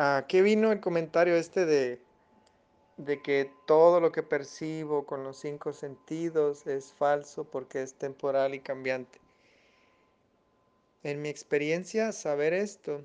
¿A 0.00 0.26
qué 0.28 0.42
vino 0.42 0.70
el 0.70 0.78
comentario 0.78 1.34
este 1.34 1.66
de, 1.66 2.00
de 2.98 3.20
que 3.20 3.50
todo 3.66 3.98
lo 3.98 4.12
que 4.12 4.22
percibo 4.22 5.04
con 5.04 5.24
los 5.24 5.40
cinco 5.40 5.72
sentidos 5.72 6.68
es 6.68 6.92
falso 6.92 7.42
porque 7.42 7.82
es 7.82 7.94
temporal 7.94 8.54
y 8.54 8.60
cambiante? 8.60 9.18
En 11.02 11.20
mi 11.20 11.28
experiencia, 11.28 12.12
saber 12.12 12.54
esto 12.54 13.04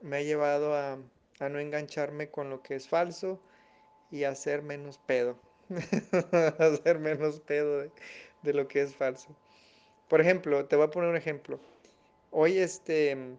me 0.00 0.16
ha 0.16 0.22
llevado 0.22 0.74
a, 0.74 0.96
a 1.40 1.48
no 1.50 1.58
engancharme 1.58 2.30
con 2.30 2.48
lo 2.48 2.62
que 2.62 2.76
es 2.76 2.88
falso 2.88 3.38
y 4.10 4.24
a 4.24 4.30
hacer 4.30 4.62
menos 4.62 4.96
pedo. 4.96 5.36
hacer 6.58 7.00
menos 7.00 7.40
pedo 7.40 7.80
de, 7.80 7.90
de 8.40 8.54
lo 8.54 8.66
que 8.66 8.80
es 8.80 8.96
falso. 8.96 9.28
Por 10.08 10.22
ejemplo, 10.22 10.64
te 10.64 10.76
voy 10.76 10.86
a 10.86 10.90
poner 10.90 11.10
un 11.10 11.16
ejemplo. 11.16 11.60
Hoy 12.30 12.56
este 12.56 13.36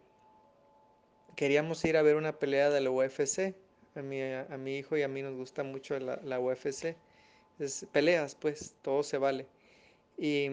queríamos 1.35 1.83
ir 1.85 1.97
a 1.97 2.01
ver 2.01 2.15
una 2.15 2.39
pelea 2.39 2.69
de 2.69 2.81
la 2.81 2.91
UFC. 2.91 3.55
A 3.95 4.01
mi, 4.01 4.21
a, 4.21 4.57
mi 4.57 4.77
hijo 4.77 4.97
y 4.97 5.03
a 5.03 5.07
mí 5.07 5.21
nos 5.21 5.35
gusta 5.35 5.63
mucho 5.63 5.97
la, 5.99 6.19
la 6.23 6.39
UFC. 6.39 6.95
Es 7.59 7.85
peleas, 7.91 8.35
pues, 8.35 8.75
todo 8.81 9.03
se 9.03 9.17
vale. 9.17 9.47
Y, 10.17 10.47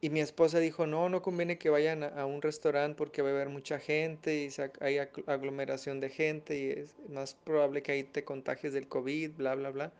y 0.00 0.10
mi 0.10 0.20
esposa 0.20 0.60
dijo, 0.60 0.86
no, 0.86 1.08
no 1.08 1.22
conviene 1.22 1.58
que 1.58 1.68
vayan 1.68 2.04
a, 2.04 2.26
un 2.26 2.42
restaurante 2.42 2.96
porque 2.96 3.22
va 3.22 3.30
a 3.30 3.32
haber 3.32 3.48
mucha 3.48 3.78
gente 3.78 4.34
y 4.34 4.50
hay 4.80 4.98
aglomeración 5.26 6.00
de 6.00 6.08
gente 6.10 6.58
y 6.58 6.70
es 6.70 6.94
más 7.08 7.34
probable 7.34 7.82
que 7.82 7.92
ahí 7.92 8.04
te 8.04 8.24
contagies 8.24 8.72
del 8.72 8.88
COVID, 8.88 9.32
bla, 9.32 9.54
bla, 9.54 9.70
bla. 9.70 9.92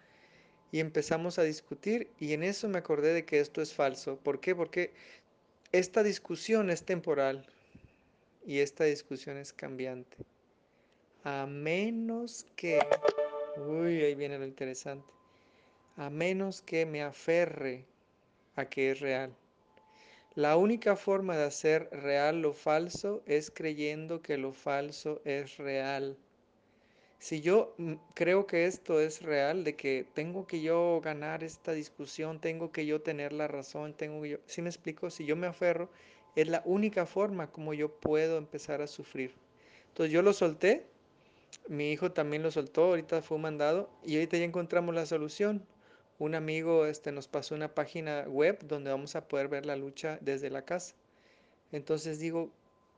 Y 0.73 0.81
empezamos 0.81 1.39
a 1.39 1.43
discutir 1.43 2.11
y 2.19 2.33
en 2.33 2.45
eso 2.45 2.69
me 2.69 2.79
acordé 2.79 3.13
de 3.13 3.25
que 3.25 3.41
esto 3.41 3.61
es 3.61 3.75
falso. 3.75 4.17
¿Por 4.19 4.41
qué? 4.41 4.55
Porque 4.55 4.93
esta 5.73 6.03
discusión 6.03 6.71
es 6.71 6.85
temporal 6.85 7.47
y 8.45 8.61
esta 8.61 8.85
discusión 8.85 9.37
es 9.37 9.53
cambiante. 9.53 10.17
A 11.25 11.47
menos 11.47 12.47
que, 12.57 12.81
uy, 13.57 14.03
ahí 14.03 14.15
viene 14.15 14.39
lo 14.39 14.45
interesante, 14.47 15.13
a 15.97 16.09
menos 16.11 16.63
que 16.63 16.87
me 16.87 17.03
aferre 17.03 17.85
a 18.57 18.65
que 18.65 18.93
es 18.93 19.01
real. 19.01 19.35
La 20.35 20.57
única 20.57 20.97
forma 20.97 21.37
de 21.37 21.45
hacer 21.45 21.89
real 21.91 22.41
lo 22.41 22.53
falso 22.53 23.23
es 23.27 23.51
creyendo 23.51 24.23
que 24.23 24.39
lo 24.39 24.53
falso 24.53 25.21
es 25.25 25.57
real. 25.59 26.17
Si 27.19 27.43
yo 27.43 27.75
mm, 27.77 27.95
creo 28.15 28.47
que 28.47 28.65
esto 28.65 29.01
es 29.01 29.21
real, 29.21 29.65
de 29.65 29.77
que 29.77 30.07
tengo 30.15 30.47
que 30.47 30.63
yo 30.63 31.01
ganar 31.05 31.45
esta 31.45 31.73
discusión, 31.73 32.41
tengo 32.41 32.73
que 32.73 32.87
yo 32.87 33.03
tener 33.03 33.33
la 33.35 33.47
razón, 33.47 33.93
tengo 33.93 34.23
que 34.23 34.29
yo, 34.31 34.39
¿sí 34.47 34.63
me 34.63 34.71
explico? 34.71 35.11
Si 35.11 35.27
yo 35.27 35.37
me 35.37 35.47
aferro, 35.47 35.91
es 36.37 36.49
la 36.49 36.63
única 36.65 37.07
forma 37.07 37.51
como 37.51 37.75
yo 37.75 37.89
puedo 37.89 38.39
empezar 38.39 38.83
a 38.83 38.87
sufrir. 38.87 39.35
Entonces 39.89 40.13
yo 40.13 40.23
lo 40.23 40.33
solté, 40.33 40.87
mi 41.69 41.93
hijo 41.93 42.13
también 42.13 42.43
lo 42.43 42.51
soltó, 42.51 42.85
ahorita 42.85 43.23
fue 43.23 43.39
mandado 43.39 43.91
y 44.05 44.15
ahorita 44.15 44.37
ya 44.37 44.45
encontramos 44.45 44.95
la 44.95 45.07
solución. 45.07 45.65
Un 46.19 46.35
amigo 46.35 46.87
este, 46.87 47.13
nos 47.13 47.29
pasó 47.29 47.55
una 47.55 47.75
página 47.75 48.25
web 48.29 48.59
donde 48.67 48.91
vamos 48.91 49.17
a 49.17 49.27
poder 49.27 49.49
ver 49.49 49.67
la 49.67 49.77
lucha 49.77 50.19
desde 50.21 50.51
la 50.51 50.63
casa. 50.63 50.95
Entonces 51.73 52.19
digo, 52.19 52.51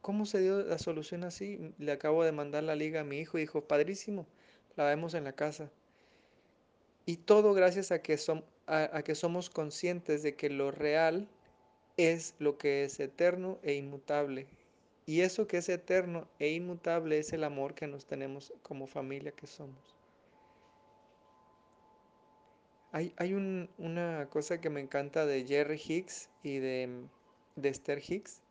¿Cómo 0.03 0.27
se 0.27 0.41
dio 0.41 0.65
la 0.65 0.79
solución 0.79 1.23
así? 1.23 1.73
Le 1.79 1.93
acabo 1.93 2.25
de 2.25 2.33
mandar 2.33 2.65
la 2.65 2.75
liga 2.75 3.03
a 3.03 3.05
mi 3.05 3.19
hijo 3.19 3.39
y 3.39 3.43
dijo, 3.43 3.63
padrísimo, 3.63 4.27
la 4.77 4.85
vemos 4.85 5.15
en 5.15 5.23
la 5.23 5.33
casa. 5.33 5.71
Y 7.07 7.19
todo 7.19 7.55
gracias 7.55 7.93
a 7.93 8.03
que, 8.03 8.19
a, 8.67 8.97
a 8.97 9.03
que 9.05 9.15
somos 9.15 9.49
conscientes 9.49 10.25
de 10.25 10.35
que 10.35 10.51
lo 10.51 10.73
real 10.73 11.29
es 12.07 12.35
lo 12.39 12.59
que 12.59 12.85
es 12.85 13.01
eterno 13.01 13.59
e 13.63 13.75
inmutable. 13.75 14.47
Y 15.07 15.21
eso 15.21 15.47
que 15.47 15.59
es 15.59 15.69
eterno 15.69 16.29
e 16.39 16.51
inmutable 16.51 17.19
es 17.19 17.33
el 17.33 17.45
amor 17.45 17.75
que 17.75 17.87
nos 17.87 18.07
tenemos 18.07 18.53
como 18.63 18.87
familia 18.87 19.33
que 19.33 19.47
somos. 19.47 19.97
Hay, 22.93 23.13
hay 23.17 23.35
un, 23.35 23.71
una 23.79 24.29
cosa 24.31 24.61
que 24.61 24.71
me 24.71 24.81
encanta 24.81 25.27
de 25.27 25.45
Jerry 25.47 25.81
Hicks 25.85 26.29
y 26.43 26.59
de, 26.59 27.07
de 27.57 27.69
Esther 27.69 28.03
Hicks, 28.07 28.43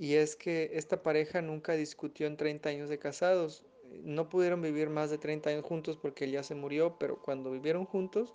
y 0.00 0.14
es 0.14 0.34
que 0.34 0.70
esta 0.72 1.02
pareja 1.02 1.42
nunca 1.42 1.74
discutió 1.74 2.26
en 2.26 2.38
30 2.38 2.70
años 2.70 2.88
de 2.88 2.98
casados. 2.98 3.64
No 4.02 4.30
pudieron 4.30 4.62
vivir 4.62 4.88
más 4.88 5.10
de 5.10 5.18
30 5.18 5.50
años 5.50 5.64
juntos 5.66 5.98
porque 5.98 6.24
él 6.24 6.32
ya 6.32 6.42
se 6.42 6.54
murió, 6.54 6.96
pero 6.98 7.20
cuando 7.20 7.50
vivieron 7.50 7.84
juntos, 7.84 8.32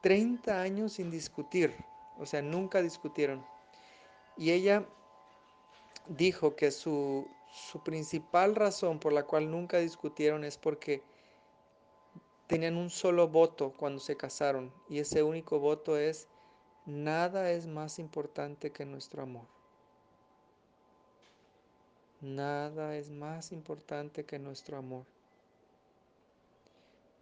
30 0.00 0.62
años 0.62 0.94
sin 0.94 1.10
discutir. 1.10 1.74
O 2.16 2.24
sea, 2.24 2.40
nunca 2.40 2.80
discutieron. 2.80 3.44
Y 4.36 4.50
ella 4.52 4.86
dijo 6.08 6.56
que 6.56 6.70
su, 6.70 7.28
su 7.52 7.82
principal 7.82 8.54
razón 8.54 8.98
por 8.98 9.12
la 9.12 9.24
cual 9.24 9.50
nunca 9.50 9.78
discutieron 9.78 10.44
es 10.44 10.58
porque 10.58 11.02
tenían 12.46 12.76
un 12.76 12.90
solo 12.90 13.28
voto 13.28 13.72
cuando 13.76 14.00
se 14.00 14.16
casaron. 14.16 14.72
Y 14.88 14.98
ese 14.98 15.22
único 15.22 15.58
voto 15.58 15.96
es, 15.96 16.28
nada 16.84 17.50
es 17.50 17.66
más 17.66 17.98
importante 17.98 18.70
que 18.70 18.84
nuestro 18.84 19.22
amor. 19.22 19.46
Nada 22.20 22.96
es 22.96 23.10
más 23.10 23.52
importante 23.52 24.24
que 24.24 24.38
nuestro 24.38 24.78
amor. 24.78 25.04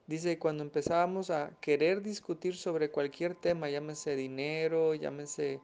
Dice, 0.06 0.38
cuando 0.38 0.62
empezábamos 0.62 1.31
a 1.31 1.50
querer 1.60 2.02
discutir 2.02 2.56
sobre 2.56 2.91
cualquier 2.91 3.34
tema, 3.34 3.70
llámese 3.70 4.16
dinero, 4.16 4.94
llámese 4.94 5.60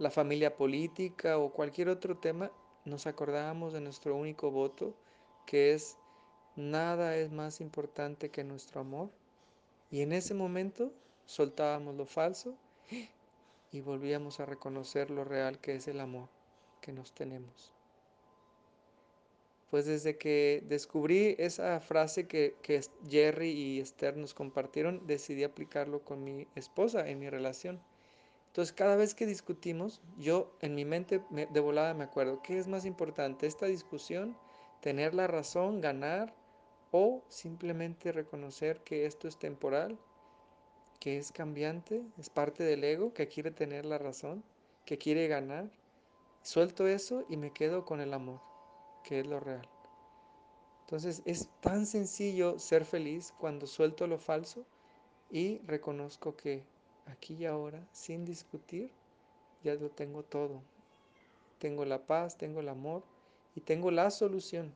la 0.00 0.10
familia 0.10 0.56
política 0.56 1.38
o 1.38 1.52
cualquier 1.52 1.90
otro 1.90 2.16
tema, 2.16 2.50
nos 2.84 3.06
acordábamos 3.06 3.74
de 3.74 3.82
nuestro 3.82 4.16
único 4.16 4.50
voto, 4.50 4.96
que 5.46 5.74
es, 5.74 5.98
nada 6.56 7.16
es 7.16 7.30
más 7.30 7.60
importante 7.60 8.30
que 8.30 8.42
nuestro 8.42 8.80
amor. 8.80 9.10
Y 9.90 10.00
en 10.00 10.12
ese 10.12 10.32
momento 10.32 10.90
soltábamos 11.26 11.94
lo 11.96 12.06
falso 12.06 12.56
y 13.70 13.80
volvíamos 13.82 14.40
a 14.40 14.46
reconocer 14.46 15.10
lo 15.10 15.22
real 15.22 15.60
que 15.60 15.76
es 15.76 15.86
el 15.86 16.00
amor 16.00 16.28
que 16.80 16.92
nos 16.92 17.12
tenemos 17.12 17.72
pues 19.70 19.86
desde 19.86 20.18
que 20.18 20.64
descubrí 20.66 21.36
esa 21.38 21.78
frase 21.80 22.26
que, 22.26 22.56
que, 22.60 22.80
Jerry 23.08 23.50
y 23.50 23.80
Esther 23.80 24.16
nos 24.16 24.34
compartieron, 24.34 25.06
decidí 25.06 25.44
aplicarlo 25.44 26.02
con 26.02 26.24
mi 26.24 26.48
esposa 26.56 27.08
en 27.08 27.20
mi 27.20 27.30
relación. 27.30 27.80
Entonces, 28.50 28.72
cada 28.72 28.96
vez 28.96 29.14
que 29.14 29.26
discutimos, 29.26 30.00
yo 30.18 30.52
en 30.60 30.74
mi 30.74 30.84
mente 30.84 31.22
me, 31.30 31.46
de 31.46 31.60
volada 31.60 31.94
me 31.94 32.02
acuerdo, 32.02 32.42
¿qué 32.42 32.58
es 32.58 32.66
más 32.66 32.84
importante? 32.84 33.46
¿Esta 33.46 33.66
discusión? 33.66 34.36
¿Tener 34.80 35.14
la 35.14 35.28
razón? 35.28 35.80
¿Ganar? 35.80 36.34
¿O 36.90 37.22
simplemente 37.28 38.10
reconocer 38.10 38.80
que 38.80 39.06
esto 39.06 39.28
es 39.28 39.38
temporal? 39.38 39.96
¿Que 40.98 41.16
es 41.16 41.30
cambiante? 41.30 42.02
¿Es 42.18 42.28
parte 42.28 42.64
del 42.64 42.82
ego 42.82 43.14
que 43.14 43.28
quiere 43.28 43.52
tener 43.52 43.84
la 43.84 43.98
razón? 43.98 44.42
¿Que 44.84 44.98
quiere 44.98 45.28
ganar? 45.28 45.70
Suelto 46.42 46.88
eso 46.88 47.24
y 47.28 47.36
me 47.36 47.52
quedo 47.52 47.84
con 47.84 48.00
el 48.00 48.12
amor 48.12 48.40
que 49.04 49.20
es 49.20 49.26
lo 49.26 49.38
real. 49.40 49.68
Entonces 50.82 51.22
es 51.24 51.48
tan 51.60 51.86
sencillo 51.86 52.58
ser 52.58 52.84
feliz 52.84 53.32
cuando 53.38 53.68
suelto 53.68 54.08
lo 54.08 54.18
falso 54.18 54.66
y 55.30 55.58
reconozco 55.58 56.36
que 56.36 56.64
aquí 57.06 57.34
y 57.34 57.46
ahora, 57.46 57.86
sin 57.92 58.24
discutir, 58.24 58.90
ya 59.62 59.74
lo 59.74 59.90
tengo 59.90 60.22
todo. 60.22 60.62
Tengo 61.58 61.84
la 61.84 62.06
paz, 62.06 62.38
tengo 62.38 62.60
el 62.60 62.68
amor 62.68 63.02
y 63.54 63.60
tengo 63.60 63.90
la 63.90 64.10
solución. 64.10 64.74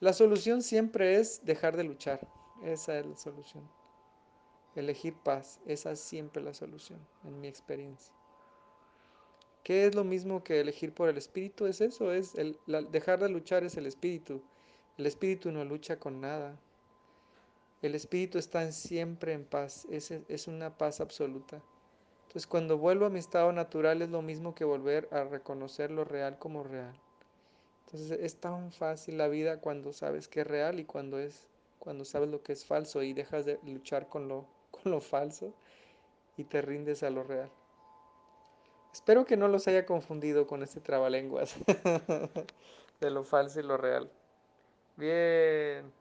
La 0.00 0.12
solución 0.12 0.62
siempre 0.62 1.16
es 1.16 1.44
dejar 1.44 1.76
de 1.76 1.84
luchar. 1.84 2.20
Esa 2.64 2.98
es 2.98 3.06
la 3.06 3.16
solución. 3.16 3.68
Elegir 4.74 5.14
paz, 5.14 5.60
esa 5.66 5.92
es 5.92 6.00
siempre 6.00 6.42
la 6.42 6.54
solución, 6.54 6.98
en 7.24 7.40
mi 7.40 7.48
experiencia. 7.48 8.14
¿Qué 9.62 9.86
es 9.86 9.94
lo 9.94 10.02
mismo 10.02 10.42
que 10.42 10.60
elegir 10.60 10.92
por 10.92 11.08
el 11.08 11.18
espíritu? 11.18 11.66
Es 11.66 11.80
eso, 11.80 12.12
es 12.12 12.34
el, 12.34 12.58
dejar 12.90 13.20
de 13.20 13.28
luchar 13.28 13.62
es 13.62 13.76
el 13.76 13.86
espíritu. 13.86 14.42
El 14.98 15.06
espíritu 15.06 15.52
no 15.52 15.64
lucha 15.64 15.98
con 15.98 16.20
nada. 16.20 16.58
El 17.82 17.94
espíritu 17.94 18.38
está 18.38 18.70
siempre 18.72 19.32
en 19.32 19.44
paz, 19.44 19.86
es, 19.90 20.10
es 20.10 20.46
una 20.46 20.78
paz 20.78 21.00
absoluta. 21.00 21.60
Entonces 22.22 22.46
cuando 22.46 22.78
vuelvo 22.78 23.06
a 23.06 23.10
mi 23.10 23.18
estado 23.18 23.52
natural 23.52 24.00
es 24.00 24.08
lo 24.08 24.22
mismo 24.22 24.54
que 24.54 24.64
volver 24.64 25.08
a 25.10 25.24
reconocer 25.24 25.90
lo 25.90 26.04
real 26.04 26.38
como 26.38 26.62
real. 26.62 26.94
Entonces 27.86 28.18
es 28.20 28.36
tan 28.36 28.72
fácil 28.72 29.18
la 29.18 29.28
vida 29.28 29.60
cuando 29.60 29.92
sabes 29.92 30.28
que 30.28 30.40
es 30.40 30.46
real 30.46 30.80
y 30.80 30.84
cuando 30.84 31.18
es 31.18 31.46
cuando 31.78 32.04
sabes 32.04 32.28
lo 32.28 32.44
que 32.44 32.52
es 32.52 32.64
falso 32.64 33.02
y 33.02 33.12
dejas 33.12 33.44
de 33.44 33.58
luchar 33.64 34.08
con 34.08 34.28
lo, 34.28 34.46
con 34.70 34.92
lo 34.92 35.00
falso 35.00 35.52
y 36.36 36.44
te 36.44 36.62
rindes 36.62 37.02
a 37.02 37.10
lo 37.10 37.24
real. 37.24 37.50
Espero 38.92 39.24
que 39.24 39.36
no 39.36 39.48
los 39.48 39.66
haya 39.66 39.84
confundido 39.84 40.46
con 40.46 40.62
este 40.62 40.80
trabalenguas 40.80 41.56
de 43.00 43.10
lo 43.10 43.24
falso 43.24 43.58
y 43.58 43.64
lo 43.64 43.76
real. 43.76 44.08
Bien. 44.96 45.92